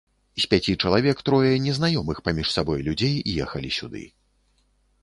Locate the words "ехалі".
3.47-3.69